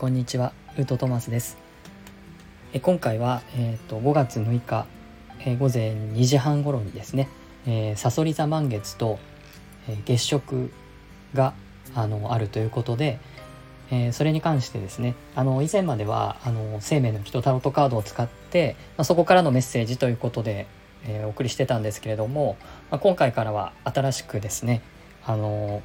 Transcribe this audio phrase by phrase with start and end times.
[0.00, 1.58] こんにちは、ウートトマスです。
[2.72, 4.86] え今回は、えーと、5月6日、
[5.44, 7.28] え、午前2時半頃にですね、
[7.66, 9.18] えー、サソリ座満月と、
[9.90, 10.72] えー、月食
[11.34, 11.52] が
[11.94, 13.18] あのあるということで、
[13.90, 20.66] え、それに関してですねあの以前まではあの生命の人タロットカードを使って、まあ、そこからのメッセージということで、
[21.06, 22.56] え、お送りしてたんですけれども、
[22.90, 24.80] まあ、今回からは新しくですね
[25.26, 25.82] あの、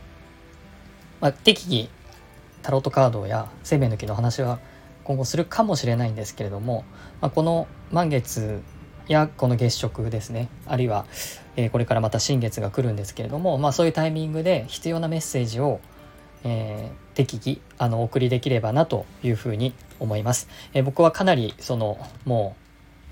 [1.20, 1.90] まあ、適宜
[2.66, 4.58] タロットカードや生命の木の話は
[5.04, 6.84] 今後するかもしれないんですけれども、
[7.22, 8.64] まあ、この満月
[9.08, 11.06] やこの月食ですねあるいは、
[11.58, 15.80] えー、これからまた新月が来るんですけれども、まあ、そういうタイミングで必要なメッセージを、
[16.44, 20.50] えー、適宜あのお送りできればなというふうに思います。
[20.74, 22.56] えー、僕はかなりそのも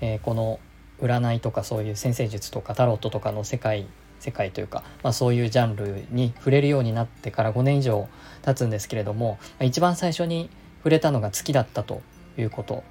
[0.02, 0.58] う、えこの
[1.00, 3.86] 占いとかそういう先生術とかタロットとかの世界
[4.24, 8.08] 世界というか、まあ、そういうジャンルに触れるようになってから5年以上
[8.42, 12.00] 経つんですけれども一番最初に触れたのが月だったと
[12.38, 12.82] いうこと、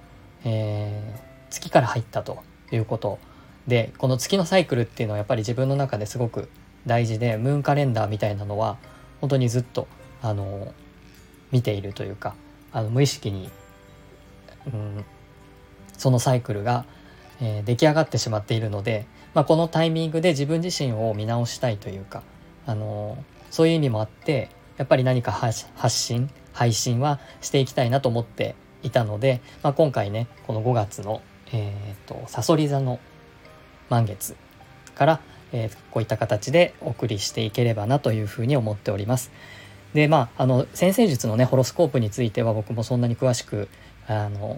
[0.45, 3.17] えー、月から入ったということ
[3.67, 6.49] でこの月のサイクルっていうのはやっぱり自分の中ですごく
[6.85, 8.77] 大事でムーンカレンダーみたいなのは
[9.19, 9.87] 本当にずっと
[10.21, 10.71] あの
[11.51, 12.35] 見ているというか
[12.71, 13.49] あの無意識に、
[14.71, 15.05] うん、
[15.97, 16.85] そのサイクルが、
[17.41, 22.23] えー、出来上がってしまっているのでまあ、このタイミングで自分自身を見直したいというか、
[22.65, 23.17] あの
[23.49, 32.99] そういう意味もあってやっぱり何か発信配信はしていきたいなと思っていたので、まあ、今回ねこの5月の、えーと、さそり座の
[33.89, 34.35] 満月
[34.95, 39.31] から、えー、こういった形でお送りしていければなというふうに思っております。
[39.93, 43.69] でまああの先生術のねホロスコープについては僕もそんなに詳しく
[44.07, 44.57] あの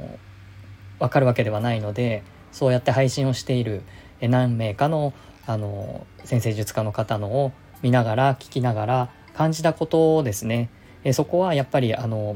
[1.00, 2.24] 分かるわけではないので
[2.54, 3.82] そうやって配信をしている
[4.22, 5.14] 何名かの
[5.48, 7.52] あの先生術家の方のを
[7.84, 10.70] 見ながら聞きながら感じたことですね。
[11.04, 12.36] えそこはやっぱりあの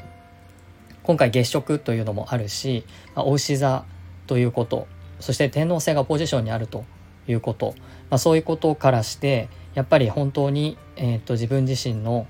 [1.03, 2.85] 今回月食というのもあるし
[3.15, 3.83] お牛座
[4.27, 4.87] ということ
[5.19, 6.85] そして天皇星がポジションにあると
[7.27, 7.73] いうこと、
[8.11, 12.27] まあ、そういうことからしてやっぱり本当に、えーと、自分自身の、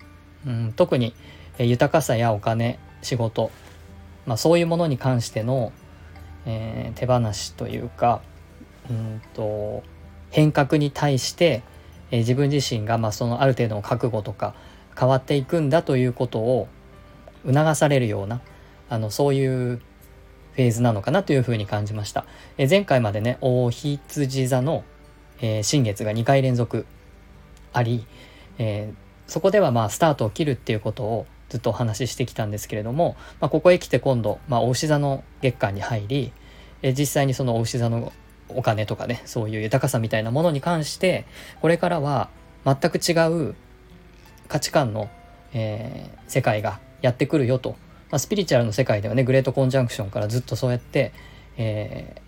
[0.47, 1.13] うん、特に
[1.57, 3.51] 豊かさやお金仕事、
[4.25, 5.73] まあ、そういうものに関しての、
[6.45, 8.21] えー、手放しというか
[8.89, 9.83] うんと
[10.31, 11.63] 変革に対して、
[12.11, 14.53] えー、自分自身が、まあ、そのある程度の覚悟とか
[14.97, 16.67] 変わっていくんだということを
[17.45, 18.41] 促されるような
[18.89, 22.25] あのそういうフェーズなのかなというふうに感じました。
[22.57, 24.83] え、前回までね大羊座の、
[25.39, 26.85] えー、新月が2回連続
[27.71, 28.05] あり、
[28.57, 36.31] えー、そこではまあスタートを切るっていうことをずっとお話ししてきたんですけれども、まあ、ここへ来て今度、まあ、お牛座の月間に入り、
[36.81, 38.11] え実際にそのお牛座の
[38.49, 41.25] お金とかねそういう豊かさみたいなものに関して
[41.61, 42.29] これからは
[42.65, 43.13] 全く違
[43.49, 43.55] う
[44.47, 45.09] 価値観の、
[45.53, 47.71] えー、世界がやってくるよと、
[48.11, 51.13] まあ、スピリチュアルの世界ではねグレートコンジャンクションからずっとそうやって、
[51.57, 52.21] え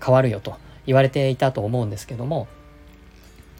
[0.00, 0.56] ー、変わるよと
[0.86, 2.46] 言われていたと思うんですけども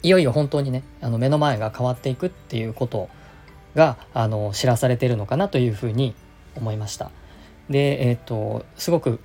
[0.03, 3.09] いよいよ本当にねあの目の前が変わっていくっていうこと
[3.75, 6.15] があの知らされてるのかなというふうに
[6.55, 7.11] 思いました。
[7.69, 9.19] でえっ、ー、とすごく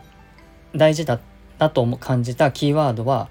[0.76, 1.20] 大事だ
[1.62, 3.30] だと感じたキーワードは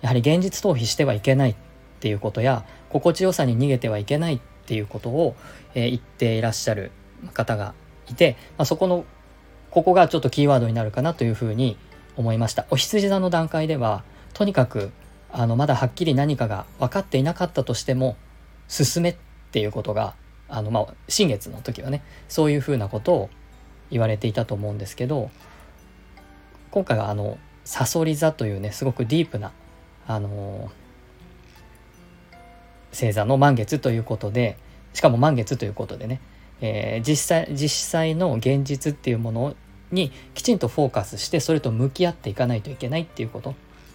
[0.00, 1.56] やはり現実逃避してはいけないっ
[2.00, 5.36] ていうことや心地よさに逃げてはいけないっていうことを、
[5.74, 6.90] えー、言っていらっしゃる
[7.34, 7.74] 方が
[8.08, 9.04] いて、まあ、そこの
[9.70, 11.76] ここがちょっとキーワードになるかなというふうに
[12.16, 12.64] 思いました。
[12.70, 14.90] お羊座の段階ではとにかく
[15.30, 18.16] あのまだはっきり何かが分かっていなかったとしても
[18.68, 19.16] 進めっ
[19.50, 20.14] ていうことが
[20.48, 23.30] あのまあ新月の時はねそういうふうなことを
[23.90, 25.30] 言われていたと思うんですけど
[26.70, 27.36] 今回はあの
[27.66, 29.52] さそり座というねすごくディープな
[30.06, 30.70] あの
[32.92, 34.56] 星座の満月ということで
[34.94, 36.20] しかも満月ということでね、
[36.60, 39.56] えー、実際実際の現実っていうもの
[39.90, 43.54] にきちんとフォーカスしてそれと向き合っていかないといけないっていうこと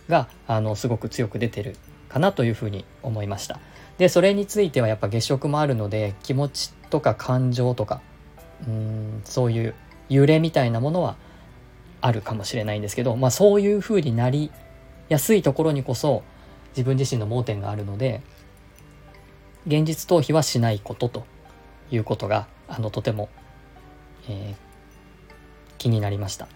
[0.09, 1.77] があのすごく強く出てる
[2.09, 3.59] かなというふうに思いました。
[3.97, 8.01] でそれについてはやっぱ月食もあるので気持ちとか感情とか
[8.67, 9.75] うんそういう
[10.09, 11.15] 揺れみたいなものは
[12.01, 14.51] あるかもしれないんですけど、まあ、そういうふうになり
[15.09, 16.23] やすいところにこそ
[16.71, 18.21] 自分自身の盲点があるので
[19.67, 21.25] 現実逃避はしないことと
[21.91, 23.29] いうことがあのとても、
[24.27, 24.55] えー、
[25.77, 26.47] 気になりました。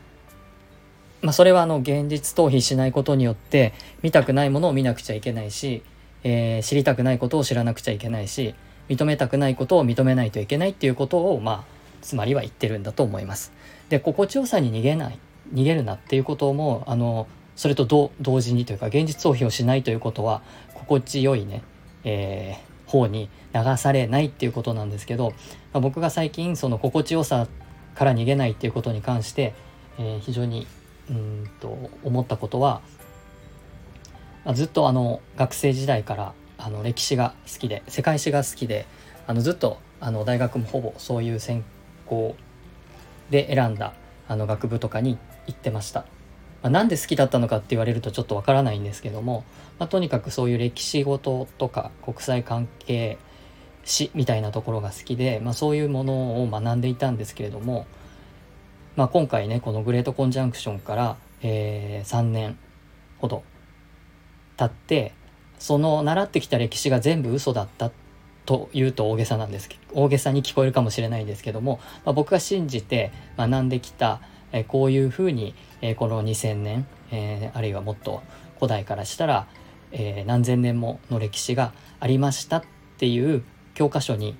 [1.21, 5.81] まあ、それはあの現実逃避しないことによって見たくないものを見なくちゃいけないし、
[6.23, 8.53] えー、知りたくないことを知らなくちゃいけないし
[8.89, 11.63] 認めたくないことを認めないといけないっていうことをまあ
[12.01, 13.51] つまりは言ってるんだと思います。
[13.89, 15.19] で心地よさに逃げない
[15.53, 17.85] 逃げるなっていうこともあのそれと
[18.19, 20.41] 同時にというか現実逃避をしないということは
[20.73, 21.63] 心地よいね、
[22.03, 25.29] えー、方に流されないっていうことなんですけど、
[25.73, 27.47] まあ、僕が最近その心地よさ
[27.95, 29.53] から逃げないっていうことに関して、
[29.97, 30.67] えー、非常に
[31.09, 32.81] うんと思ったことは、
[34.43, 38.85] まあ、ずっとあの学生時代からあの歴史が好きで世界史が好きで
[39.27, 41.63] あのずっとあの大学もほぼそういう専
[42.05, 42.35] 攻
[43.29, 43.93] で選んだ
[44.27, 46.01] あの学部とかに行ってました。
[46.61, 49.43] まあ、なんで好きだったのかって言われるとちょっとわからないんですけども、
[49.77, 53.17] まあ、とにかくそういう歴史ごとか国際関係
[53.83, 57.85] 史みたいなところが好きで、まあ、そういうものを学んでいたんですけれども、
[58.95, 62.57] まあ、今回ねこのグレートコンジャンクションから、えー、3年
[63.19, 63.43] ほど
[64.57, 65.13] 経って
[65.59, 67.91] その習ってきた歴史が全部嘘だった
[68.45, 74.21] というと大げさなんです大げさに聞こえるかもしれないんですけども、まあ、僕が信じて学んできた、
[74.55, 78.23] え、こういうふうに、え、この2000年、え、あるいはもっと
[78.55, 79.47] 古代からしたら、
[79.91, 82.63] え、何千年もの歴史がありましたっ
[82.97, 83.43] ていう
[83.73, 84.35] 教科書に、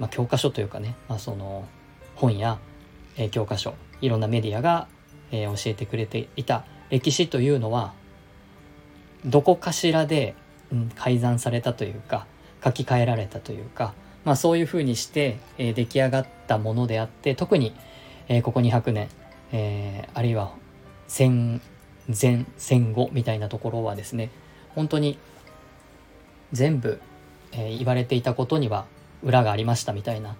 [0.00, 1.64] まあ、教科書というかね、まあ、その
[2.16, 2.58] 本や、
[3.16, 4.88] え、教科書いろんなメディアが、
[5.30, 7.92] え、教えてくれていた歴史というのは
[9.24, 10.34] どこかしらで、
[10.72, 12.26] うん、改ざんされたというか
[12.64, 13.94] 書き換えられたというか、
[14.24, 17.74] まあ、そういうふうにして、えー、出来上がったものであって特に、
[18.28, 19.08] えー、ここ200年、
[19.52, 20.52] えー、あるいは
[21.06, 21.60] 戦
[22.08, 24.30] 前戦後みたいなところはですね
[24.74, 25.18] 本当に
[26.52, 27.00] 全部、
[27.52, 28.86] えー、言われていたことには
[29.22, 30.36] 裏がありましたみたいな。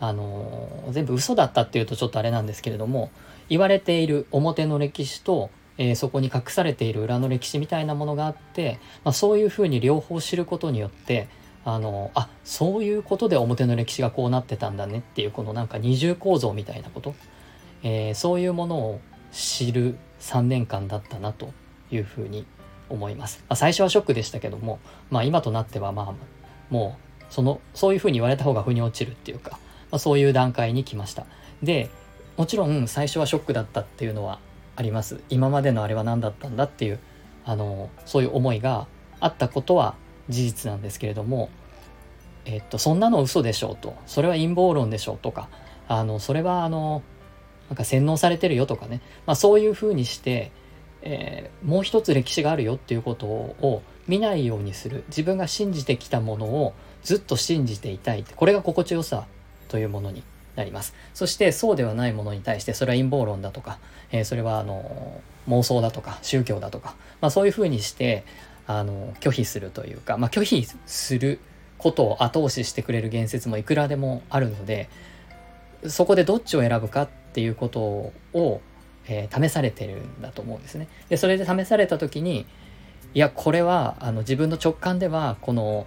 [0.00, 3.12] あのー、全部嘘だったっていうとちょっとあれなんですけれども
[3.48, 11.28] 言われている表の歴史と、えー、そこに隠されている裏の歴史みたいなものがあって、まあ、そういうふうに両方知ることによって
[11.64, 17.14] あのあそういうことで表の歴史がこうなってたんだねっていうこのなんか二重構造みたいなこと、
[17.82, 19.00] えー、そういうものを
[19.32, 21.52] 知る3年間だったなと
[21.90, 22.46] いうふうに
[22.88, 24.78] 思います、まあ、最初はショックでしたけども、
[25.10, 26.14] まあ、今となってはまあ
[26.70, 29.58] もうそのそういうふうに言われた方が腑に落ちるっていうか
[29.92, 31.26] まあ、そういう段階に来ました。
[31.62, 31.90] で
[32.36, 34.40] もちろん最初はショックだったっていうのは
[34.74, 35.20] あります。
[35.28, 36.98] 今までのあれは何だったんだっていう
[37.44, 38.86] あのそういう思いが
[39.20, 39.94] あったことは
[40.30, 41.50] 事実なんですけれども
[42.46, 43.94] えっとそんなの嘘でしょうと。
[44.06, 45.48] それは陰謀論でしょうとか
[45.88, 47.02] あのそれはあの
[47.68, 50.50] なんか洗脳されてるよとかね、まあ、そういうふうにして、
[51.02, 55.04] えー、もう一つ歴史があるよっていうことを見ないようにする。
[55.08, 59.26] 自分が信じてきたものをずっと信じていたいこれが心地よさ
[59.68, 60.22] というものに
[60.56, 60.94] なります。
[61.14, 63.78] そしてそうではないものに対してそれは陰謀論だとか、
[64.10, 68.24] えー、それはあの妄想だとか宗教だとか、まあ、そういうふうにして
[68.66, 71.40] あの拒否するというか、まあ、拒否する
[71.78, 74.88] ことを後押ししてくれる言説もいくらでもあるので
[75.88, 78.60] そこでどっちを選ぶかっっていうことを、
[79.08, 80.86] えー、試されてるんだと思うんですね。
[81.08, 82.44] でそれで試された時に
[83.14, 85.86] いやこれはあの自分の直感ではこの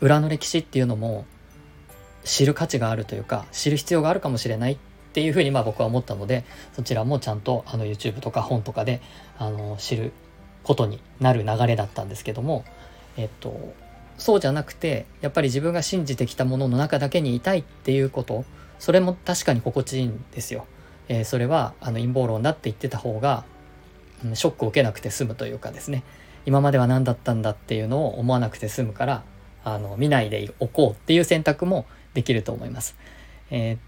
[0.00, 1.26] 裏の歴史っていうのも
[2.22, 4.78] 知る価値があるというか知る必要があるかもしれないっ
[5.12, 6.44] ていうふうにまあ僕は思ったので
[6.74, 9.00] そちらもちゃんとあの YouTube とか本とかで
[9.38, 10.12] あの知る
[10.62, 12.64] ことになる流れだったんですけども
[13.16, 13.74] えっと
[14.18, 18.44] そうじゃなくてやっぱり自分が信じてきたものの中だけにいたいっていうこと
[18.78, 20.66] それも確かに心地いいんですよ。
[21.08, 23.44] えー、それはあの陰謀論だって言ってた方が、
[24.24, 26.02] うん、ショックを受けなくて済むというかですね
[26.46, 29.22] 今までは何だったんだっていうのを思わなくて済むから
[29.64, 32.96] あの見ないでおこうっていう選択もできると思います。
[33.50, 33.78] えー、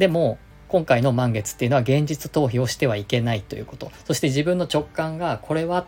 [0.00, 0.38] でも
[0.68, 5.86] 今回の満月っていうのは現実逃避をしてはいけないということそして自分の直感がこれは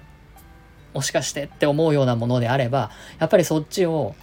[0.95, 4.15] もしかしてって思うようなものであればやっぱりそっちを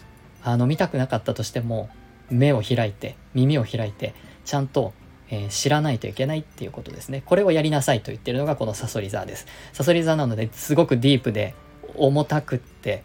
[0.41, 1.89] あの見たくなかったとしても
[2.30, 4.13] 目を開いて耳を開いて
[4.46, 4.94] ちゃんと、
[5.30, 7.24] えー、知らないといけないっていうことですね。
[7.25, 9.48] これをやりなさいと言ってるのがこのサソリ座です。
[9.74, 11.53] サソリ座なのですごくディープで
[11.96, 13.03] 重たくって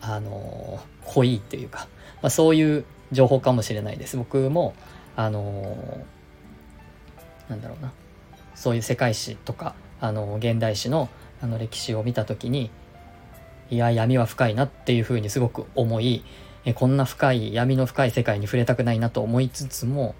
[0.00, 1.88] あのー、濃いっていうか、
[2.22, 4.16] まあ、そういう情報かもしれないです。
[4.16, 4.74] 僕も、
[5.16, 7.92] あのー、なんだろうな、
[8.54, 11.08] そういう世界史とか、あの、現代史の
[11.42, 12.70] あの歴史を見た時に、
[13.68, 16.24] いや、闇は深いなっていうふうにすごく思い、
[16.66, 20.14] えこんな深い、闇の深い世界に触れたくないなと思いつつも、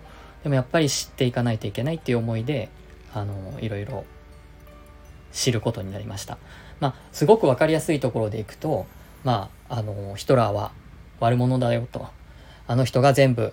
[0.44, 2.70] でもやっぱり知っていかないといけないっていう思いで、
[3.12, 4.04] あの、いろいろ
[5.32, 6.38] 知ることになりました。
[6.80, 8.86] まあ、すごく分かりやすいところでいくと、
[9.24, 10.70] まあ、あのヒトラーは
[11.20, 12.06] 悪者だよと。
[12.68, 13.52] あの人が全部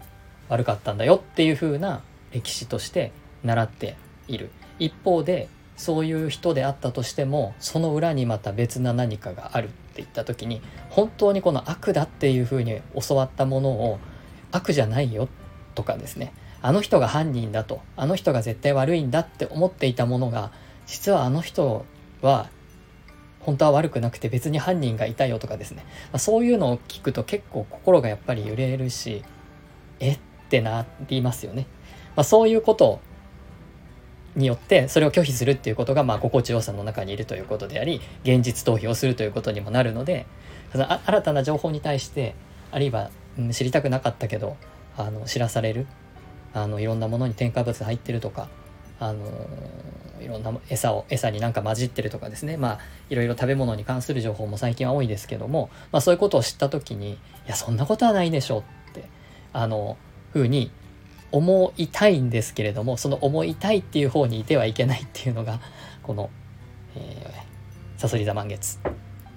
[0.49, 3.11] 悪かったんだよっていう風な歴史として
[3.43, 3.95] 習って
[4.27, 13.99] いる一方でそういう人であったとしてもその裏にまた別な何かがあるって言った時に本当にこの悪だっていう風に教わったものを
[14.51, 15.29] 悪じゃないよ
[15.75, 16.33] とかですね。
[16.61, 20.51] あの人が犯人だとあの人が絶対悪いんだって思っていたものが
[20.87, 21.85] 実はあの人
[22.21, 22.49] は
[23.41, 29.23] 本当は悪くなくて別に犯人がいたよとかですね、まあ、そういうのを聞くと結構心がやっぱり揺れるし
[29.99, 30.13] え？
[30.13, 30.19] っ
[30.49, 31.67] てなりますよね。
[32.15, 33.01] まあ、そういうこと
[34.35, 40.25] によってそれを拒否するっていうことがまあ心地よさの中にいるということであり現実逃避をするということにもなるので
[40.71, 42.35] その新たな情報に対して
[42.71, 44.57] あるいは、うん、知りたくなかったけど
[44.97, 45.85] あの知らされる
[46.53, 48.47] あのいろんなものに添加物入ってるとか
[48.99, 49.25] あの
[50.21, 52.57] いろんな餌を餌になんか混じってるとかですね。
[52.57, 59.09] まあいろいろ食べ物に関する情報も最近は多いですけども、まあ、そういうことを知った時にいやそんなことはないでしょうって
[59.51, 59.97] あの
[60.31, 60.71] ふうに
[61.33, 65.59] 思いたいんですけれどもその思いたいっていう方にいてはいけないっていうのが
[66.03, 66.29] この、
[66.95, 68.79] えー、サソリ座満月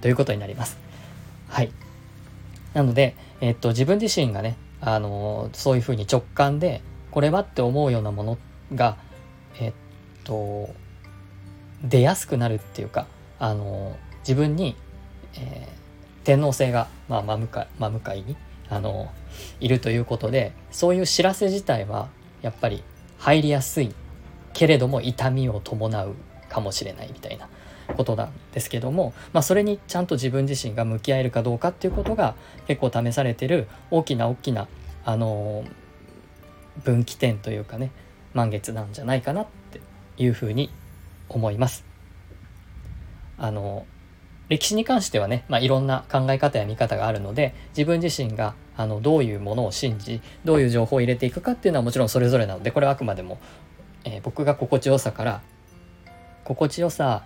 [0.02, 0.78] ということになります。
[1.48, 1.72] はい
[2.74, 8.38] なので、えー、っと自分自身がねあのそういうふうに直感でこれはって思うようなもの
[8.74, 8.98] が
[9.58, 9.72] えっ
[10.24, 10.68] と
[11.82, 13.06] 出やすくなるっていうか
[13.38, 14.76] あの自分に、
[15.34, 18.36] えー、天皇制が、まあ、真向か真向かいに
[18.68, 19.10] あの
[19.60, 22.08] いるということでそういう知らせ自体は
[22.42, 22.82] やっぱり
[23.18, 23.94] 入りやすい
[24.52, 26.14] けれども痛みを伴う
[26.48, 27.48] かもしれないみたいな
[27.94, 32.34] ことなんですけども、まあ、それにちゃんと自分自身が向き合えるかどうかっていうことが
[32.66, 34.68] 結構試されてる大きな大きな
[35.04, 35.64] あの
[36.84, 37.90] 分岐点というかね
[38.34, 39.80] 満月なんじゃないかなって
[40.18, 40.70] いうふうに
[41.28, 41.84] 思います。
[43.38, 43.86] あの
[44.48, 53.38] 歴史に関してはね、まあ、いろんな考え方や見方があるので自分自身があのどういうものを信じどういう情報を入れていくかっていうのはもちろんそれぞれなのでこれはあくまでも、
[54.04, 55.42] えー、僕が心地よさから
[56.44, 57.24] 心地よさ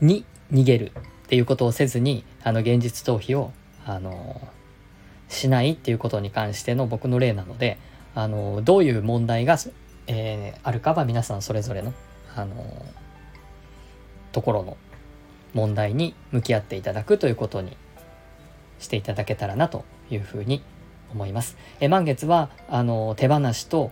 [0.00, 0.92] に逃げる
[1.24, 3.52] っていうことをせずにあの現実逃避を
[3.86, 4.40] あの
[5.28, 7.78] しないっていうことに関しての僕の例なので
[8.14, 9.56] あのどういう問題が
[10.06, 11.92] えー、あるかは皆さんそれぞれの、
[12.34, 12.54] あの
[14.32, 14.76] ところの
[15.56, 17.78] 問題に向き合っていただくということに
[18.78, 20.62] していただけたらなというふうに
[21.10, 21.56] 思います。
[21.80, 23.90] え満月はあの手放しと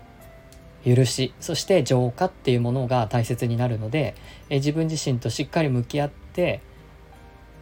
[0.84, 4.14] 許しそして浄化っていうものが大切になるので
[4.50, 6.60] え自分自身としっかり向き合って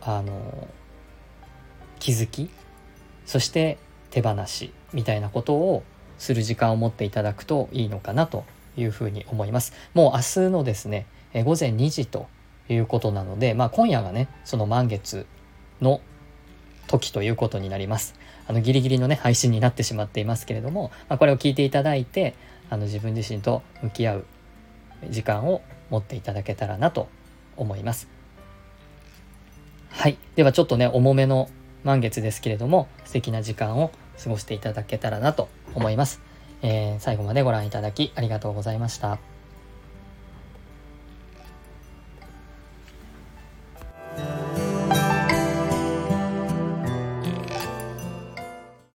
[0.00, 0.66] あの
[2.00, 2.50] 気づき
[3.24, 3.78] そして
[4.10, 5.84] 手放しみたいなことを
[6.18, 8.44] する時間を持っていただくといいのかなと
[8.76, 9.72] いうふうに思います。
[9.94, 12.26] もう明日のですね、え午前2時と
[12.68, 15.26] いうことなので、まあ、今夜がね、その満月
[15.80, 16.00] の
[16.86, 18.14] 時ということになります。
[18.46, 22.34] あのギリギリのね配信になってしまっていますけれども、まあ、これを聞いていただいて
[22.70, 24.24] あの自分自身と向き合う
[25.08, 27.08] 時間を持っていただけたらなと
[27.56, 28.08] 思います。
[29.90, 30.16] はい。
[30.36, 31.50] ではちょっとね、重めの
[31.84, 33.92] 満月ですけれども、素敵な時間を
[34.22, 36.20] 過ごしていただけたらなと思います。
[36.62, 39.31] えー、最後までご覧いただきありがとうございました。